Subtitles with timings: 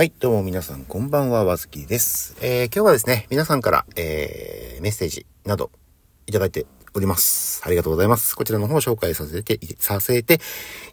[0.00, 2.34] はい、どうも皆さん、こんばんは、わずきです。
[2.40, 5.70] えー、今日はですね、皆さんから、えー、メッセージなど
[6.26, 7.60] いただいております。
[7.66, 8.34] ありがとうございます。
[8.34, 10.40] こちらの方を紹介させて、させて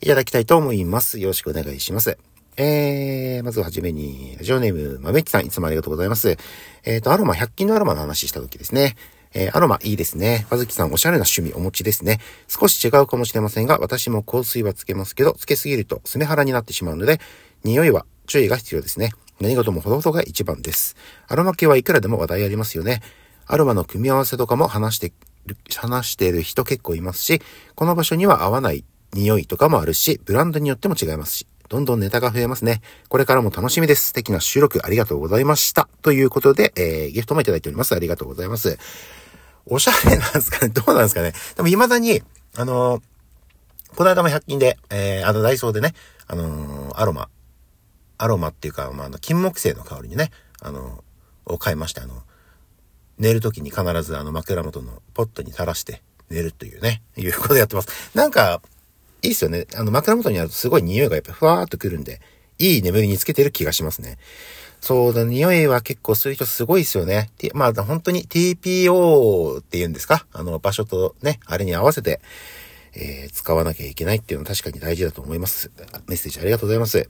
[0.01, 1.20] いただきたいと思います。
[1.20, 2.17] よろしくお願いします。
[2.57, 6.37] えー、まずはじめに、ラジオネーム、まめっちさん、いつもありがとうございます。
[6.83, 8.97] えっ、ー、と、アロマ、100均のアロマの話した時ですね。
[9.33, 10.47] えー、アロマいいですね。
[10.49, 12.19] わずきさんおしゃれな趣味お持ちですね。
[12.49, 17.21] 少し違うかもしれませんが、私も香水はつけますけど、つけすぎるとスメハラになってしまうので、
[17.63, 19.12] 匂いは注意が必要ですね。
[19.40, 20.95] 何事もほどほどが一番です。
[21.27, 23.02] アロマ系はいくらでも話題ありますよね。
[23.45, 25.13] アロマの組み合わせとかも話して、
[25.76, 27.41] 話している人結構いますし、
[27.76, 32.81] この場所には合わない匂いとかもあるし、ブランドによっても違いますし、どんどんネタが増えますね。
[33.09, 34.08] これからも楽しみです。
[34.08, 35.89] 素敵な収録ありがとうございました。
[36.02, 37.95] ということで、えー、ギフトもいただいております。
[37.95, 38.78] ありがとうございます。
[39.70, 42.23] おしゃれなんですかね どうなんですかねでも未だに、
[42.55, 43.02] あのー、
[43.95, 45.94] この間も100均で、えー、あのダイソーでね、
[46.28, 47.30] あのー、アロマ、
[48.17, 51.03] アロマっていうか、まあ、あの、金木犀の香りにね、あの、
[51.45, 52.23] を買いまして、あの、
[53.17, 58.11] 寝る時に必ずあの枕元のポットに垂らして寝るというね、いうことやってます。
[58.14, 58.61] なんか、
[59.23, 59.66] いいっすよね。
[59.75, 62.22] あの枕元にあるとすごい匂いがやっぱふわーっとくるんで、
[62.59, 64.17] いい眠りにつけてる気がしますね。
[64.81, 67.31] そうだ、匂いは結構する人すごいっすよね。
[67.56, 70.28] まあ本当に TPO って言うんですか？
[70.31, 72.22] あの場所とね、あれに合わせて、
[73.00, 75.72] えー、使わなきゃいけないっていうのは確かに大事だと思います。
[76.08, 77.08] メッセージありがとうございます。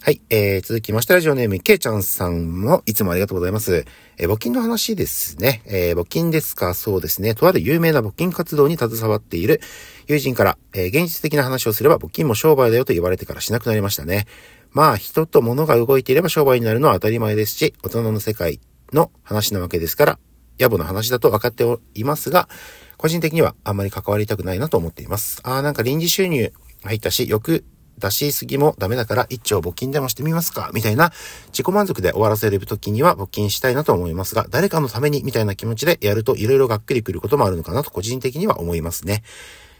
[0.00, 3.84] はい、えー、続きまして、ラジオネーム、けいちゃんさんもいつもありがとうございます。
[4.16, 5.62] えー、募金の話ですね。
[5.66, 6.74] えー、募金ですか？
[6.74, 7.34] そうですね。
[7.34, 9.60] とある有名な募金活動に携わっている
[10.06, 14.26] 友人から、えー、現実的な話をすれば募金も商売だよと言われてからしなくなりましたね。
[14.72, 18.60] まあ、人と物が動いていれば商売になるのは当たり前ですし、大人の世界
[18.92, 20.18] の話なわけですから、
[20.58, 22.48] 野暮な話だと分かっておりますが、
[22.96, 25.40] 個人的にはあんまり関わりたくないなと思っています。
[25.44, 27.64] ああ、なんか臨時収入入ったし、よく
[27.98, 31.12] 出しすぎもダメだから一丁募金でもしてみますかみたいな
[31.48, 39.22] 自己満足で終わらせる時には募金したいなと思いますが、誰かのためにみたいな気持ちでやると色々がっくりくることもあるのかなと個人的には思いますね。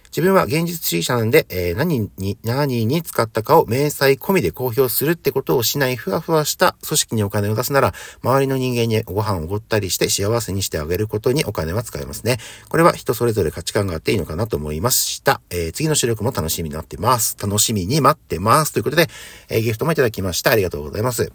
[0.08, 12.38] 自分は現実主義者なんで、えー、何に、何に使ったかを明細込みで公表するってことをしないふわふわした組織にお金を出すなら、周りの人間にご飯をおごったりして幸せにしてあげることにお金は使えますね。
[12.68, 15.40] これは人それぞれ価値観があっていいのかなと思いました。
[15.50, 17.36] えー、次の収録も楽しみになってます。
[17.40, 18.72] 楽しみに待ってます。
[18.72, 19.08] ということで、
[19.48, 20.50] えー、ギフトもいただきました。
[20.50, 21.32] ありがとうございます。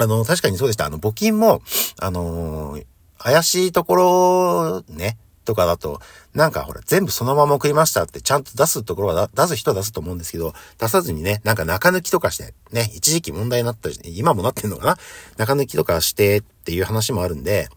[0.00, 0.86] あの、確かにそうでした。
[0.86, 1.60] あの、募金も、
[1.98, 2.84] あのー、
[3.18, 6.00] 怪しいところ、ね、とかだと、
[6.34, 14.98] なんかほら、全部そのまま送りましたってちゃんと出すところは出す人は出すと思うんですけど、出さずにね、なんか中抜きとかして、ね、一時期問題になったり、今もなってんのかな？
[15.38, 17.70] 中抜きとかしてっていう話もあるんで、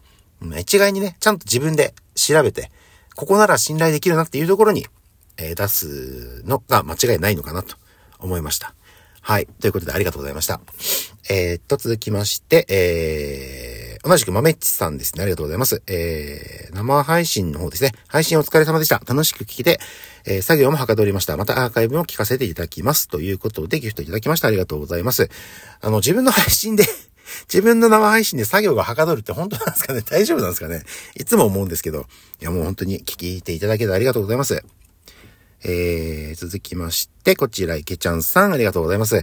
[0.59, 2.71] 一概にね、ちゃんと自分で調べて、
[3.15, 4.85] ここなら信頼できるなっていうところに、
[5.37, 7.77] えー、出すのが間違いないのかなと
[8.19, 8.73] 思いました。
[9.21, 9.45] はい。
[9.45, 10.59] ということでありがとうございました。
[11.29, 13.70] えー、っと、続きまして、えー、
[14.03, 15.21] 同じく豆っちさんですね。
[15.21, 15.83] ありがとうございます。
[15.85, 17.91] えー、生配信の方ですね。
[18.07, 18.99] 配信お疲れ様でした。
[19.05, 19.79] 楽しく聞けて、
[20.25, 21.37] えー、作業もはかどりました。
[21.37, 23.07] またアーカイブも聞かせていただきます。
[23.07, 24.47] ということで、ギフトいただきました。
[24.47, 25.29] ありがとうございます。
[25.81, 26.85] あの、自分の配信で
[27.47, 30.01] 自分の生配信で作業がはかどるって本当なんですかね？
[30.01, 30.81] 大丈夫なんですかね？
[31.15, 32.07] いつも思うんですけど。
[32.41, 34.63] いや、もう本当に聞いていただけてありがとうございます。
[35.63, 39.21] えー、続きまして、こちら、池ちゃんさん、ありがとうございます。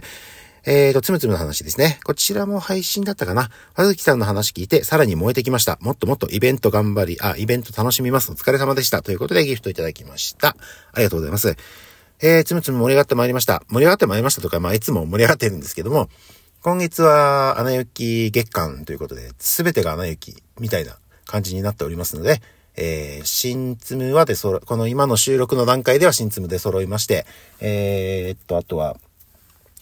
[0.65, 1.99] えーと、つむつむの話ですね。
[2.03, 3.49] こちらも配信だったかな。
[3.75, 5.77] わずきさんの話聞いて、さらに燃えてきました。
[5.81, 8.31] もっともっとイベント頑張り、あ、イベント楽しみます。
[8.31, 9.01] お疲れ様でした。
[9.01, 10.49] ということでギフトいただきました。
[10.93, 11.55] ありがとうございます。
[12.21, 13.63] えー、つむつむ盛り上がってまいりました。
[13.69, 16.09] 盛り上がってまいりましたとか、まあ、いつも盛り上がってるんですけども、
[16.61, 22.41] 今月は、アナ雪月間ということで、すべてがアナ雪みたいな感じになっておりますので、
[22.75, 27.25] えー、新ツムはでそろ、この今の収録の段階では新ツムで揃いまして、
[27.61, 28.97] えー、っと、あとは、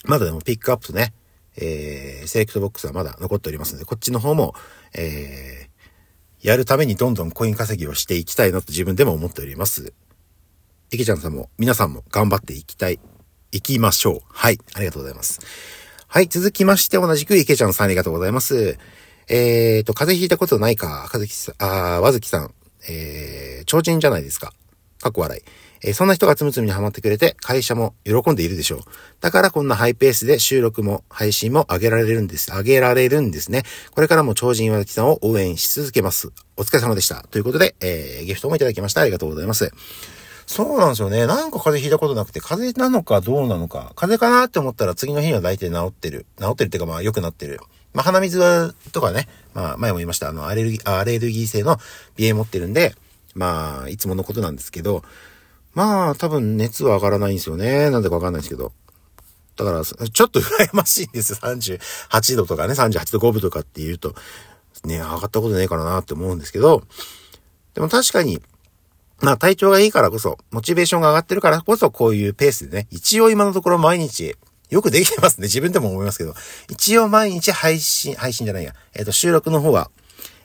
[0.07, 1.13] まだでもピックアップとね、
[1.57, 4.53] えー、セレクトボックスはまだ残っておりますので、こっちの方も、
[4.93, 9.93] えー、やるためにどんどんコイン稼ぎをしていきたいなと自分でも思っております。
[10.91, 12.99] 池ちゃんさんも、皆さんも頑張っていきたい、
[13.51, 14.19] 行きましょう。
[14.29, 15.39] はい、ありがとうございます。
[16.07, 18.77] はい、続きまして同じく池ちゃんさんありがとうございます。
[19.27, 22.53] えーと、風邪ひいたことないか、かずきさん、あわずきさん、
[22.89, 24.53] えー、超人じゃないですか。
[25.01, 25.41] かっこ笑い。
[25.83, 28.79] えー、そんな人がつむつむにハマってくれて、会社も喜んでいるでしょう。
[29.21, 32.51] だからこんなハイペースで収録も配信も上げられるんです。
[32.51, 33.63] 上げられるんですね。
[33.91, 36.31] これからも超人和木さんを応援し続けます。
[36.55, 37.23] お疲れ様でした。
[37.29, 39.01] ということで、えー、ギフトもいただきました。
[39.01, 39.71] ありがとうございます。
[40.47, 41.27] そうなんですよね。
[41.27, 43.91] なんか風邪ひいたことなくて、風邪なのかどうなのか。
[43.95, 46.25] 風邪かなって思ったら次の日には大体治ってる。
[46.39, 47.59] 治ってるっていうかまあ良くなってる。
[47.93, 50.29] まあ鼻水とかね、まあ前も言いました。
[50.29, 51.77] あのアレルギー、アレルギー性の
[52.17, 52.95] 鼻炎持ってるんで、
[53.35, 55.03] まあいつものことなんですけど、
[55.77, 57.91] まあ、多分熱は上がらないんですよね。
[57.91, 58.71] なんでかわかんないですけど。
[59.57, 61.37] だから、ちょっと羨ましいんですよ。
[61.39, 64.15] 38度とかね、38度5分とかって言うと、
[64.85, 66.81] ね、上がったことねえからなって思うんですけど、
[67.75, 68.41] でも確かに、
[69.21, 74.35] まあ体調がいいからこそ、モチベーションが上がってるからこそ、こういうペースでね、一応今のところ毎日、
[74.71, 75.43] よくできてますね。
[75.43, 76.33] 自分でも思いますけど。
[76.71, 78.73] 一応毎日配信、配信じゃないや。
[78.95, 79.91] えっ、ー、と、収録の方は、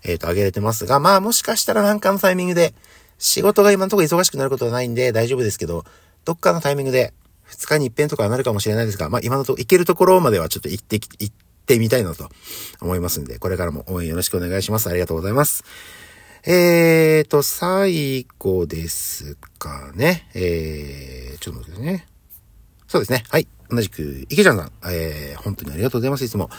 [0.04, 2.74] えっ、ー、と、上げれてますが、まあもしかしたらなんかのタイミングで、
[3.22, 5.84] 仕事が今のところ忙しくなることはないんで大丈夫ですけど、
[6.24, 7.14] どっかのタイミングで、
[7.48, 11.34] 2日に一遍とかはなるかもしれないですが、まあ今のところ行けるところまではちょっと行ってき、行っ
[11.64, 12.28] てみたいなと
[12.80, 14.88] 思いますんで、これからも応援よろしくお願いします。
[14.88, 15.62] ありがとうございます。
[16.44, 20.28] えーと、最後ですかね。
[20.34, 22.08] えー、ちょっと待ってね。
[22.88, 23.22] そうですね。
[23.30, 23.46] はい。
[23.70, 24.72] 同じく、池ちゃんさん。
[24.90, 26.24] えー、本当にありがとうございます。
[26.24, 26.50] いつも。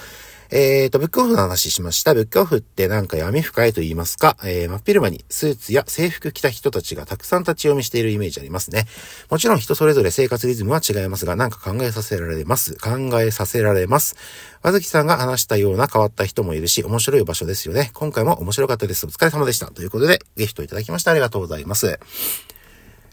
[0.56, 2.14] えーと、ブックオフの話しました。
[2.14, 8.86] ブックオフってなんか闇深いと言いますか、えー、真っ昼間にスーツや制服着た人たちがたくさん立ち読みしているイメージありますね。
[9.32, 12.76] もちろん人それぞれ生活リズムは違いますが、なんか考えさせられます。
[12.76, 14.16] 考えさせられます。
[14.62, 17.90] 和月さんが話したような変わった人もいるし、面白い場所ですよね。
[17.96, 19.08] 今回も面白かったです。
[19.08, 19.72] お疲れ様でした。
[19.72, 22.00] ということで、ギフトいただきましてありがとうございます。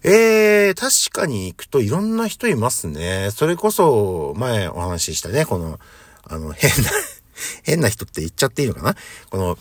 [0.02, 3.30] えー、確かに行くといろんな人いますね。
[3.34, 5.80] それこそ、前お話ししたね、この、
[6.24, 6.90] あの、変な
[7.62, 8.94] 変な人って言っちゃっていいのかな？
[9.30, 9.58] この、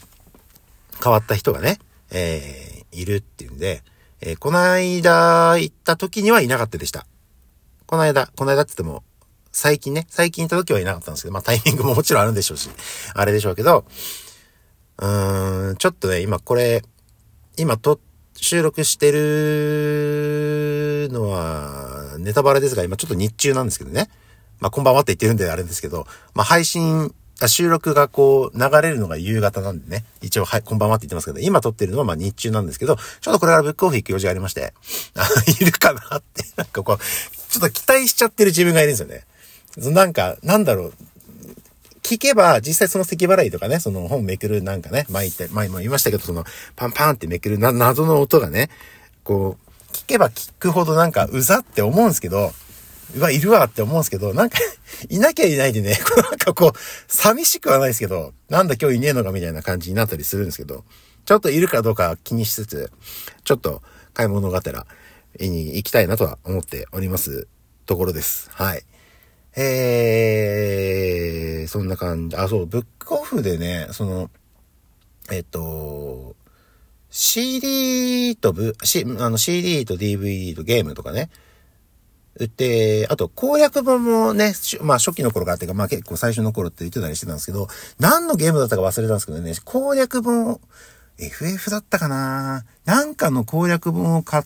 [1.04, 1.80] 変わった人がね、
[2.12, 3.84] えー、いるっていうんで、
[4.22, 7.06] えー、この間行った時にはいなかったでした。
[7.86, 9.04] この間、この間って言っても、
[9.52, 12.70] 最近ね、最近行った時はいなかったんですけど、まあタイミングももちろんあるんでしょうし、
[13.14, 13.86] あれでしょうけど、
[14.98, 16.84] うーん、ちょっとね、今これ、
[17.58, 18.00] 今と、
[18.42, 24.10] 収録してるのは、ネタバレですが、今ちょっと日中なんですけどね。
[24.60, 27.14] まあ、こんばんはって言ってるんであれですけど、まあ、配信
[27.48, 30.06] 収録がこう、流れるのが夕方なんでね。
[30.22, 34.74] 一応、はい、こんばんはって言ってますけど、今撮ってるのはまあ日中なんですけど、ちょっとこれからブックオフ行く用事がありまして、
[35.16, 35.28] あ
[35.62, 36.98] いるかなって、 なんかこう、
[37.50, 39.26] ちょっと期待しちゃってる自分がいるんですよね。
[39.94, 40.94] なんか、なんだろう。
[42.02, 46.44] 聞けば、実際その咳払いとかね、その本めくるなんかね、前言って、前も言いましたけど、その、
[46.76, 48.70] パンパンってめくるな、謎の音がね、
[49.24, 52.52] こう、聞けば聞くほどなんかうざって思うんですけど、
[53.16, 54.58] うわ、いるわって思うんですけど、なんか
[55.10, 60.84] いなきゃいないでね、 なんかこう、寂しくはないですけど、なんだ今日いねえのかみたいな感じになったりするんですけど、
[61.26, 62.92] ちょっといるかどうか気にしつつ、
[63.44, 63.82] ちょっと
[64.14, 64.86] 買い物がてら
[65.40, 67.48] に行きたいなとは思っております
[67.86, 68.50] ところです。
[68.52, 68.84] はい。
[69.56, 72.36] えー、そんな感じ。
[72.36, 74.30] あ、そう、ブックオフでね、その、
[75.32, 76.36] えっと、
[77.10, 81.30] CD とブ、C、あの CD と DVD とゲームとかね、
[82.48, 87.68] で、あと攻略本もね、まあ初期の頃からっていうか、まあ結構最初の頃って言ってたりしてたんですけど、
[88.00, 90.60] 何のゲームだったか忘れたんですけどね、攻略本、
[91.18, 92.64] FF だったかな？
[92.86, 94.44] なんかの攻略本を買っ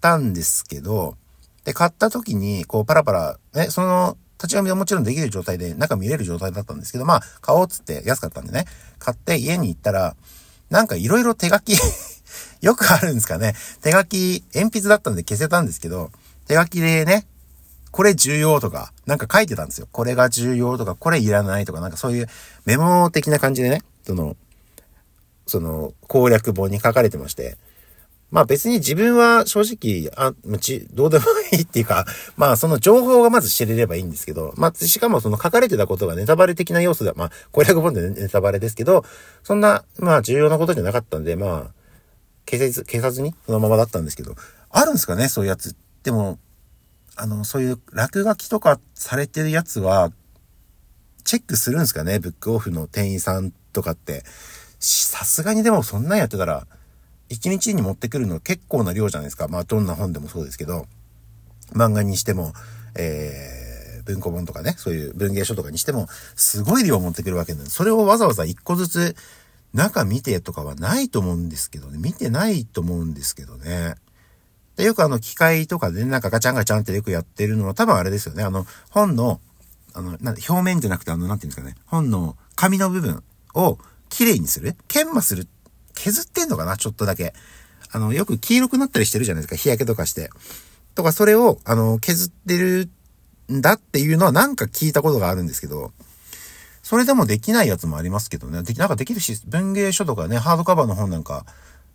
[0.00, 1.16] たんですけど、
[1.64, 8.64] で、買った時に、こうパラパラ、ね、その、立ち読みはもちろんできる状態で、中見れる状態だったんですけど、まあ、買おうっつって安かったんでね、
[8.98, 10.16] 買って家に行ったら、
[10.70, 11.76] なんか色々手書き
[12.60, 13.54] よくあるんですかね。
[13.82, 16.10] 手書き、鉛筆だったんで消せたんですけど、
[16.46, 17.26] 手書きでね、
[17.90, 19.88] これ重要とか、なんか書いてたんですよ。
[19.92, 22.26] これが重要とか、これいらないとか、なんかそういう
[22.64, 24.36] メモ的な感じでね、その、
[25.46, 27.58] その攻略本に書かれてまして、
[28.32, 32.06] まあ別に自分は正直、あ、うち、どうでもいいっていうか、
[32.38, 39.04] まあその情報がまず知れればいいんですけど、まあしかもその書かれてたことがネタバレ的な要素で、まあ攻略本でネタバレですけど、
[39.42, 41.82] そんな、まあ重要なことじゃなかったんで、まあ、
[42.48, 44.34] 消せず、消さずにそのままだったんですけど、
[44.70, 45.76] あるんですかね、そういうやつ。
[46.02, 46.38] でも、
[47.16, 50.12] あの、そういう落書きとかされてるやつは、
[51.24, 52.18] チェックするんですかね？
[52.18, 54.24] ブックオフの店員さんとかって。
[54.80, 56.66] さすがにでもそんなんやってたら、
[57.30, 59.46] 1日に持ってくるの結構な量じゃないですか。
[59.48, 60.86] まあどんな本でもそうですけど、
[61.72, 62.52] 漫画にしても、
[62.96, 69.16] えー、文庫本とかね、そういう文芸書とかにしても、すごい量持ってくるわけなんで、それをわざわざ1個ずつ
[69.72, 71.98] 中見てとかはないと思うんですけどね。
[71.98, 73.94] 見てないと思うんですけどね。
[74.76, 78.42] で、よくあの機械とかで、なんかガチャンガチャンってよくやってるのは多分あれですよね。
[78.42, 79.40] あの、本の、
[79.94, 81.76] あの、な表面じゃなくてあの、なんていうんですかね。
[81.86, 83.22] 本の紙の部分
[83.54, 84.76] を綺麗にする？
[84.88, 85.46] 研磨する？
[85.94, 86.76] 削ってんのかな？
[86.76, 87.34] ちょっとだけ。
[87.90, 89.56] あの、よく黄色くなったりしてるじゃないですか。
[89.56, 90.30] 日焼けとかして。
[90.94, 92.88] とか、それを、あの、削ってる
[93.52, 95.92] んだっていうのはなんか聞いたことがあるんですけど、
[96.82, 98.62] それでもできないやつもありますけどね。
[98.62, 101.44] でき、なんかできるし、文芸書とかね、ハードカバーの本なんか、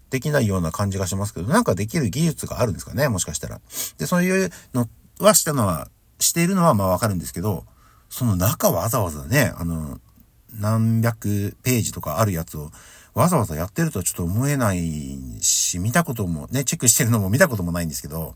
[0.10, 3.60] できないような感じがしますけど、なんかできる技術があるんですかねもしかしたら。
[3.98, 4.88] で、そういうの
[5.20, 7.66] はしたのは、しているのはまあわかるんですけど、
[8.10, 10.00] その中わざわざね、あの、
[10.54, 12.72] 何百ページとかあるやつを
[13.14, 14.80] わざわざやってるとはちょっと思えない
[15.42, 18.36] し、見たこともね、チェックしてるのも見たこともないんですけど、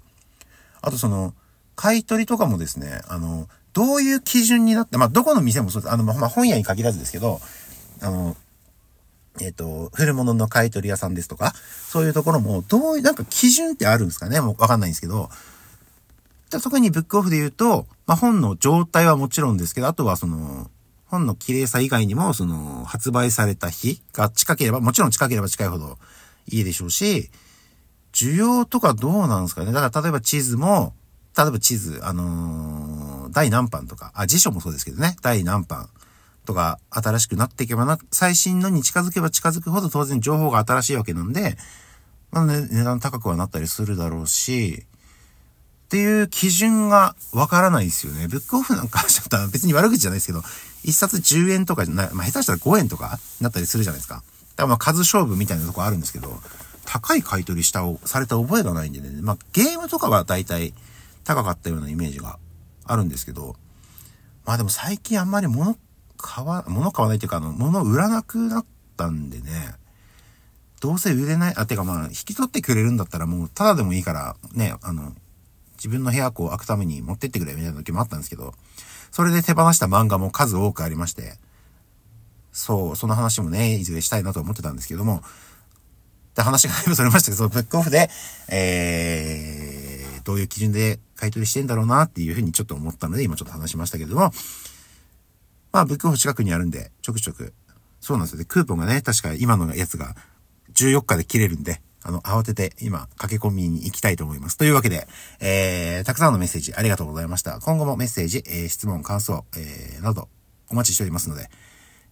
[0.81, 1.33] あとその、
[1.75, 5.91] 買い取りとかもですね、あの、どういう基準になって、まあ、どこの店もそうです。
[5.93, 7.39] あの、まあ、本屋に限らずですけど、
[8.01, 8.35] あの、
[9.39, 11.53] えっ、と、古物の買い取り屋さんですとか、
[11.87, 14.41] そういうところも、どういう、なんか基準ってあるんですかね？
[14.41, 15.29] もうわかんないんですけど、
[16.49, 20.69] じゃ特にブックオフで言うと、まあ、本の状態はもちろんですけど、あとはその、
[21.05, 25.97] 本の綺麗さ以外にも、その、発売された日が近ければ、もちろん近ければ近いほど
[26.47, 27.29] いいでしょうし、
[28.13, 29.71] 需要とかどうなんですかね？
[29.71, 30.93] だから例えば地図も、
[31.37, 35.89] 例えば地図、あのー、第何版とか、あ、辞書もそうですけどね、第何版。
[36.51, 41.57] とか新しくなっていけばな、最新のに近づけば近づくほど当然情報が新しいわけなんで、
[42.31, 44.85] まあね、値段高くはなったりするだろうし、
[45.85, 48.27] っていう基準がわからないですよね。
[48.27, 50.43] ブックオフなんかちょっと別に悪口じゃないですけど、
[50.83, 54.15] 一冊10円とかじゃない、まあ下手したら5円とかなったりするじゃないですか。
[54.15, 54.25] だか
[54.57, 56.37] らまあ数勝負みたいなとこあるんですけど、
[56.85, 59.09] 高い買い取りしたをされた覚えがないんでね。
[59.21, 60.73] まあゲームとかは大体
[61.23, 62.39] 高かったようなイメージが
[62.83, 63.55] あるんですけど、
[64.45, 65.77] まあでも最近あんまり物
[66.21, 68.65] 買わ、物買わないっていうか、あの、物売らなくなっ
[68.97, 69.73] たんでね、
[70.79, 75.13] どうせ売れない、あ、てかまあ、引き取ってくれるんだったらもう、ただでもいいから、ね、あの、
[75.75, 78.53] 自分の部屋こう開くために持ってってくれみたいな時もあったんですけど、
[79.11, 81.37] それで手放した漫画も数多くありまして、
[82.51, 85.23] そう、その話もね、いずれしたいなと思ってたんですけども、
[86.35, 88.09] で、話がだいぶそれましたけど、そのブックオフで、
[88.49, 94.31] えー、どういう基準で買い取りしてんだろうなっていうふうにちょっと思ったので、今ちょっと話しましたけども、
[95.71, 97.53] まあ、ブックオフ近くにあるんで、ちょくちょく。
[97.99, 98.45] そうなんですよね。
[98.45, 100.15] クーポンがね、確か今のやつが
[100.73, 104.57] 14日で切れるんで、あの、慌てて今、駆け込みに行きたいと思います。
[104.57, 105.07] というわけで、
[105.39, 107.59] えー、たくさんのメッセージありがとうございました。
[107.59, 110.27] 今後もメッセージ、えー、質問、感想、えー、など、
[110.69, 111.49] お待ちしておりますので、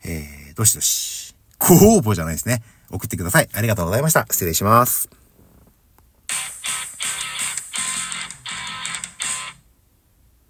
[0.06, 2.62] えー、どしどし、ご応募じゃないですね。
[2.92, 3.50] 送ってください。
[3.54, 4.26] ありがとうございました。
[4.30, 5.19] 失礼します。